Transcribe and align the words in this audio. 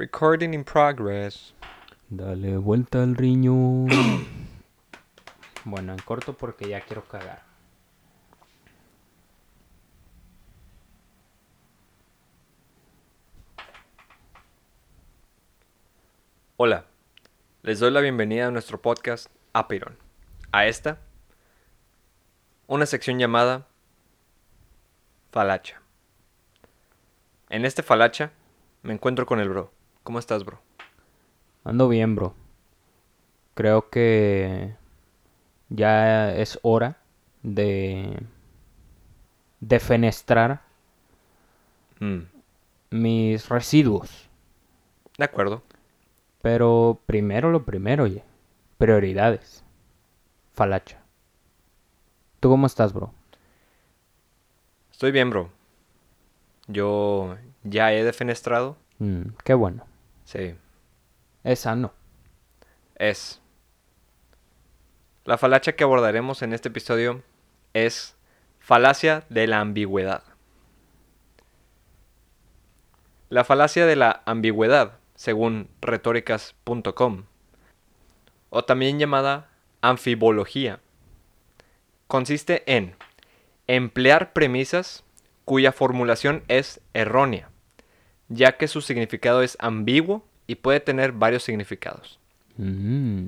Recording 0.00 0.54
in 0.54 0.64
progress. 0.64 1.52
Dale 2.08 2.56
vuelta 2.56 3.02
al 3.02 3.14
riñón. 3.14 3.86
bueno, 5.64 5.92
en 5.92 5.98
corto 5.98 6.32
porque 6.32 6.66
ya 6.66 6.80
quiero 6.80 7.04
cagar. 7.04 7.42
Hola, 16.56 16.86
les 17.62 17.78
doy 17.78 17.90
la 17.90 18.00
bienvenida 18.00 18.46
a 18.46 18.50
nuestro 18.50 18.80
podcast 18.80 19.30
Apiron. 19.52 19.98
A 20.50 20.64
esta, 20.64 20.98
una 22.68 22.86
sección 22.86 23.18
llamada 23.18 23.66
Falacha. 25.30 25.82
En 27.50 27.66
este 27.66 27.82
Falacha 27.82 28.32
me 28.82 28.94
encuentro 28.94 29.26
con 29.26 29.40
el 29.40 29.50
bro. 29.50 29.78
¿Cómo 30.02 30.18
estás, 30.18 30.44
bro? 30.44 30.60
Ando 31.64 31.88
bien, 31.88 32.14
bro. 32.16 32.34
Creo 33.54 33.90
que 33.90 34.74
ya 35.68 36.32
es 36.34 36.58
hora 36.62 36.98
de 37.42 38.22
defenestrar 39.60 40.62
Mm, 42.00 42.20
mis 42.90 43.46
residuos. 43.50 44.28
de 45.18 45.24
acuerdo. 45.26 45.62
Pero 46.40 46.98
primero 47.04 47.50
lo 47.50 47.64
primero, 47.66 48.04
oye. 48.04 48.24
Prioridades. 48.78 49.62
Falacha. 50.54 51.02
¿Tú 52.40 52.48
cómo 52.48 52.66
estás, 52.66 52.94
bro? 52.94 53.12
Estoy 54.90 55.10
bien, 55.12 55.28
bro. 55.28 55.50
Yo 56.68 57.36
ya 57.64 57.92
he 57.92 58.02
defenestrado. 58.02 58.78
Mm, 58.98 59.34
qué 59.44 59.52
bueno. 59.52 59.84
Sí, 60.30 60.54
Es 61.42 61.58
sano. 61.58 61.92
es. 62.94 63.40
La 65.24 65.38
falacha 65.38 65.72
que 65.72 65.82
abordaremos 65.82 66.42
en 66.42 66.52
este 66.52 66.68
episodio 66.68 67.24
es 67.74 68.14
falacia 68.60 69.24
de 69.28 69.48
la 69.48 69.58
ambigüedad. 69.58 70.22
La 73.28 73.42
falacia 73.42 73.86
de 73.86 73.96
la 73.96 74.22
ambigüedad, 74.24 75.00
según 75.16 75.68
retóricas.com, 75.80 77.24
o 78.50 78.64
también 78.64 79.00
llamada 79.00 79.50
anfibología, 79.80 80.78
consiste 82.06 82.62
en 82.72 82.94
emplear 83.66 84.32
premisas 84.32 85.02
cuya 85.44 85.72
formulación 85.72 86.44
es 86.46 86.80
errónea, 86.94 87.50
ya 88.28 88.56
que 88.56 88.68
su 88.68 88.80
significado 88.80 89.42
es 89.42 89.56
ambiguo 89.58 90.24
y 90.50 90.56
puede 90.56 90.80
tener 90.80 91.12
varios 91.12 91.44
significados. 91.44 92.18
Mm, 92.56 93.26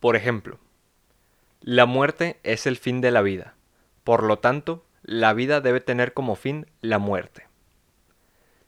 Por 0.00 0.16
ejemplo, 0.16 0.58
la 1.60 1.84
muerte 1.84 2.40
es 2.42 2.66
el 2.66 2.78
fin 2.78 3.02
de 3.02 3.10
la 3.10 3.20
vida. 3.20 3.54
Por 4.02 4.22
lo 4.22 4.38
tanto, 4.38 4.82
la 5.02 5.34
vida 5.34 5.60
debe 5.60 5.82
tener 5.82 6.14
como 6.14 6.36
fin 6.36 6.66
la 6.80 6.98
muerte. 6.98 7.48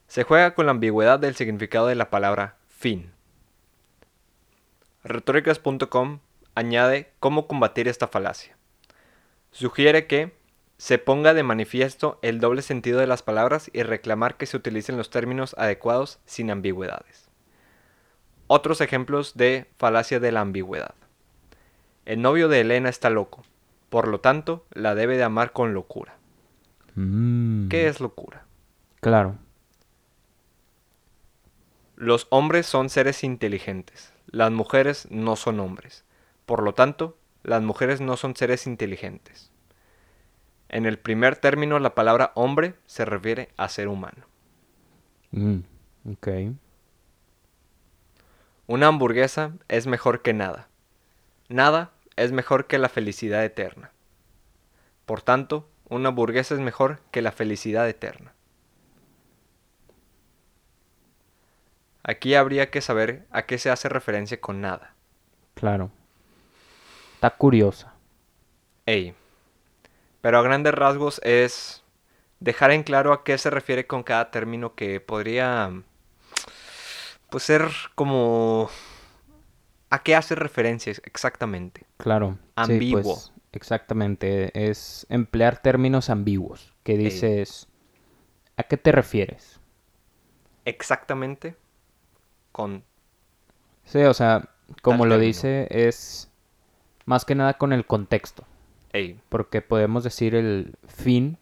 Se 0.08 0.24
juega 0.24 0.54
con 0.54 0.66
la 0.66 0.72
ambigüedad 0.72 1.18
del 1.18 1.36
significado 1.36 1.86
de 1.86 1.94
la 1.94 2.10
palabra 2.10 2.58
fin. 2.68 3.12
Retóricas.com 5.04 6.18
añade 6.54 7.12
cómo 7.18 7.46
combatir 7.46 7.88
esta 7.88 8.08
falacia. 8.08 8.58
Sugiere 9.52 10.06
que 10.06 10.36
se 10.84 10.98
ponga 10.98 11.32
de 11.32 11.42
manifiesto 11.42 12.18
el 12.20 12.40
doble 12.40 12.60
sentido 12.60 13.00
de 13.00 13.06
las 13.06 13.22
palabras 13.22 13.70
y 13.72 13.82
reclamar 13.84 14.36
que 14.36 14.44
se 14.44 14.58
utilicen 14.58 14.98
los 14.98 15.08
términos 15.08 15.54
adecuados 15.56 16.18
sin 16.26 16.50
ambigüedades. 16.50 17.30
Otros 18.48 18.82
ejemplos 18.82 19.34
de 19.34 19.66
falacia 19.78 20.20
de 20.20 20.30
la 20.30 20.42
ambigüedad. 20.42 20.94
El 22.04 22.20
novio 22.20 22.48
de 22.48 22.60
Elena 22.60 22.90
está 22.90 23.08
loco, 23.08 23.44
por 23.88 24.08
lo 24.08 24.20
tanto, 24.20 24.66
la 24.72 24.94
debe 24.94 25.16
de 25.16 25.22
amar 25.22 25.52
con 25.52 25.72
locura. 25.72 26.18
mm, 26.96 27.68
¿Qué 27.68 27.88
es 27.88 28.00
locura? 28.00 28.44
Claro. 29.00 29.38
Los 31.96 32.26
hombres 32.28 32.66
son 32.66 32.90
seres 32.90 33.24
inteligentes, 33.24 34.12
las 34.26 34.50
mujeres 34.50 35.08
no 35.10 35.36
son 35.36 35.60
hombres. 35.60 36.04
Por 36.44 36.62
lo 36.62 36.74
tanto, 36.74 37.16
las 37.42 37.62
mujeres 37.62 38.02
no 38.02 38.18
son 38.18 38.36
seres 38.36 38.66
inteligentes. 38.66 39.53
En 40.68 40.86
el 40.86 40.98
primer 40.98 41.36
término, 41.36 41.78
la 41.78 41.94
palabra 41.94 42.32
hombre 42.34 42.74
se 42.86 43.04
refiere 43.04 43.50
a 43.56 43.68
ser 43.68 43.88
humano. 43.88 44.26
Mm, 45.30 45.60
ok. 46.12 46.28
Una 48.66 48.86
hamburguesa 48.86 49.52
es 49.68 49.86
mejor 49.86 50.22
que 50.22 50.32
nada. 50.32 50.68
Nada 51.48 51.92
es 52.16 52.32
mejor 52.32 52.66
que 52.66 52.78
la 52.78 52.88
felicidad 52.88 53.44
eterna. 53.44 53.92
Por 55.04 55.20
tanto, 55.20 55.68
una 55.88 56.08
hamburguesa 56.08 56.54
es 56.54 56.60
mejor 56.60 57.00
que 57.10 57.20
la 57.20 57.32
felicidad 57.32 57.88
eterna. 57.88 58.32
Aquí 62.02 62.34
habría 62.34 62.70
que 62.70 62.80
saber 62.80 63.26
a 63.30 63.46
qué 63.46 63.58
se 63.58 63.70
hace 63.70 63.88
referencia 63.88 64.40
con 64.40 64.60
nada. 64.60 64.94
Claro. 65.54 65.90
Está 67.14 67.30
curiosa. 67.30 67.94
Ey. 68.86 69.14
Pero 70.24 70.38
a 70.38 70.42
grandes 70.42 70.72
rasgos 70.72 71.20
es 71.22 71.84
dejar 72.40 72.70
en 72.70 72.82
claro 72.82 73.12
a 73.12 73.24
qué 73.24 73.36
se 73.36 73.50
refiere 73.50 73.86
con 73.86 74.02
cada 74.02 74.30
término 74.30 74.74
que 74.74 74.98
podría 74.98 75.82
pues 77.28 77.42
ser 77.42 77.68
como 77.94 78.70
a 79.90 80.02
qué 80.02 80.16
hace 80.16 80.34
referencia 80.34 80.94
exactamente. 81.04 81.84
Claro. 81.98 82.38
sí, 82.40 82.48
Ambiguo. 82.56 83.02
pues, 83.02 83.32
exactamente. 83.52 84.50
Es 84.68 85.06
emplear 85.10 85.60
términos 85.60 86.08
ambiguos. 86.08 86.72
Que 86.84 86.96
dices. 86.96 87.68
¿A 88.56 88.62
qué 88.62 88.78
te 88.78 88.92
refieres? 88.92 89.60
Exactamente 90.64 91.54
con 92.50 92.82
Sí, 93.84 93.98
o 94.04 94.14
sea, 94.14 94.48
como 94.80 95.04
lo 95.04 95.16
término. 95.16 95.26
dice, 95.26 95.66
es 95.68 96.30
más 97.04 97.26
que 97.26 97.34
nada 97.34 97.58
con 97.58 97.74
el 97.74 97.84
contexto. 97.84 98.46
Ey, 98.94 99.20
Porque 99.28 99.60
podemos 99.60 100.04
decir 100.04 100.34
el 100.34 100.76
fin 100.86 101.36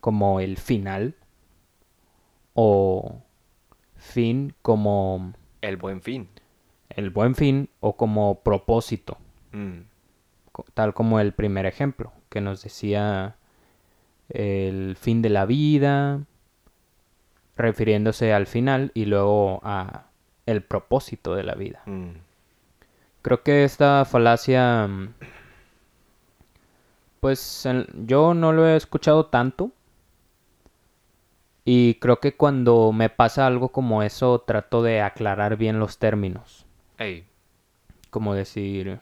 como 0.00 0.40
el 0.40 0.56
final. 0.56 1.14
O 2.54 3.22
fin 3.94 4.54
como 4.62 5.32
el 5.60 5.76
buen 5.76 6.00
fin. 6.02 6.28
el 6.88 7.10
buen 7.10 7.34
fin 7.34 7.68
o 7.80 7.96
como 7.96 8.40
propósito. 8.40 9.18
Mm, 9.52 9.80
tal 10.74 10.94
como 10.94 11.20
el 11.20 11.32
primer 11.32 11.66
ejemplo, 11.66 12.12
que 12.30 12.40
nos 12.40 12.62
decía 12.62 13.36
el 14.30 14.96
fin 14.96 15.20
de 15.22 15.28
la 15.28 15.44
vida, 15.44 16.22
refiriéndose 17.56 18.32
al 18.32 18.46
final 18.46 18.90
y 18.94 19.04
luego 19.04 19.60
a 19.62 20.06
el 20.46 20.62
propósito 20.62 21.34
de 21.34 21.42
la 21.42 21.54
vida. 21.54 21.82
mm. 21.86 22.10
Creo 23.22 23.42
que 23.42 23.64
esta 23.64 24.04
falacia, 24.04 24.86
mm, 24.86 25.14
pues 27.20 27.66
en- 27.66 27.86
yo 28.06 28.34
no 28.34 28.52
lo 28.52 28.66
he 28.66 28.76
escuchado 28.76 29.26
tanto 29.26 29.72
y 31.64 31.94
creo 31.94 32.20
que 32.20 32.36
cuando 32.36 32.92
me 32.92 33.10
pasa 33.10 33.46
algo 33.46 33.70
como 33.70 34.02
eso 34.02 34.40
trato 34.40 34.82
de 34.82 35.00
aclarar 35.02 35.56
bien 35.56 35.78
los 35.80 35.98
términos, 35.98 36.66
Ey, 36.98 37.26
como 38.10 38.34
decir, 38.34 39.00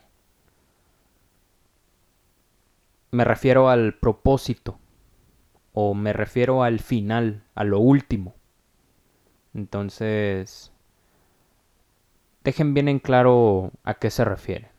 me 3.10 3.24
refiero 3.24 3.68
al 3.70 3.94
propósito 3.94 4.78
o 5.72 5.94
me 5.94 6.12
refiero 6.12 6.62
al 6.62 6.80
final, 6.80 7.44
a 7.54 7.64
lo 7.64 7.80
último. 7.80 8.34
Entonces, 9.54 10.72
dejen 12.44 12.74
bien 12.74 12.88
en 12.88 12.98
claro 13.00 13.72
a 13.82 13.94
qué 13.94 14.10
se 14.10 14.24
refiere. 14.24 14.70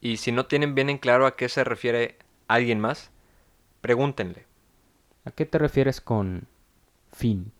Y 0.00 0.18
si 0.18 0.32
no 0.32 0.46
tienen 0.46 0.74
bien 0.74 0.90
en 0.90 0.98
claro 0.98 1.26
a 1.26 1.36
qué 1.36 1.48
se 1.48 1.64
refiere 1.64 2.16
alguien 2.46 2.80
más, 2.80 3.10
pregúntenle. 3.80 4.46
¿A 5.24 5.30
qué 5.30 5.44
te 5.44 5.58
refieres 5.58 6.00
con 6.00 6.46
fin? 7.12 7.52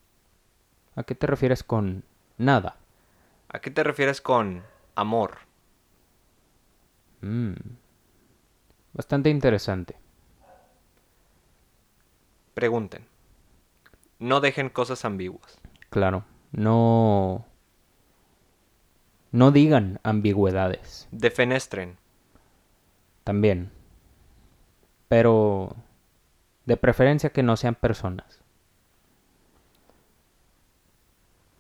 ¿A 0.95 1.03
qué 1.03 1.15
te 1.15 1.27
refieres 1.27 1.63
con 1.63 2.05
nada? 2.39 2.77
¿A 3.49 3.61
qué 3.61 3.71
te 3.71 3.83
refieres 3.83 4.21
con 4.21 4.63
amor? 4.95 5.39
Mm. 7.21 7.55
Bastante 8.93 9.31
interesante. 9.31 9.97
Pregunten. 12.55 13.07
No 14.19 14.41
dejen 14.41 14.69
cosas 14.69 15.05
ambiguas. 15.05 15.59
Claro, 15.91 16.25
no... 16.53 17.47
No 19.31 19.51
digan 19.53 20.01
ambigüedades. 20.03 21.07
Defenestren. 21.11 21.99
También. 23.29 23.71
Pero 25.09 25.77
de 26.65 26.79
preferencia 26.79 27.29
que 27.29 27.43
no 27.43 27.59
sean 27.59 27.75
personas. 27.75 28.41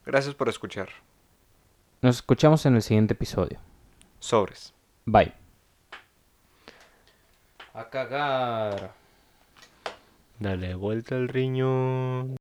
Gracias 0.07 0.35
por 0.35 0.49
escuchar. 0.49 0.89
Nos 2.01 2.17
escuchamos 2.17 2.65
en 2.65 2.77
el 2.77 2.81
siguiente 2.81 3.13
episodio. 3.13 3.59
Sobres. 4.19 4.73
Bye. 5.05 5.35
A 7.75 7.91
cagar. 7.91 8.95
Dale 10.39 10.75
vuelta 10.75 11.17
al 11.17 11.29
riñón. 11.29 12.39